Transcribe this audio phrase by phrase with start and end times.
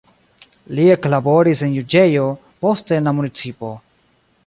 [0.77, 2.25] Li eklaboris en juĝejo,
[2.67, 3.75] poste en la municipo.